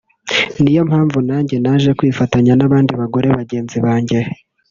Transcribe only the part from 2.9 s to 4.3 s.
bagore bagenzi banjye